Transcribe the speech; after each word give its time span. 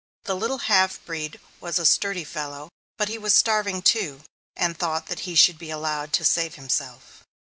The 0.23 0.33
little 0.35 0.57
half 0.65 0.99
breed 1.05 1.39
was 1.59 1.77
a 1.77 1.85
sturdy 1.85 2.23
fellow, 2.23 2.69
but 2.97 3.07
he 3.07 3.19
was 3.19 3.35
starving 3.35 3.83
too, 3.83 4.21
and 4.55 4.75
thought 4.75 5.05
that 5.09 5.19
he 5.29 5.35
should 5.35 5.59
be 5.59 5.69
allowed 5.69 6.11
to 6.13 6.25
save 6.25 6.55
himself. 6.55 7.23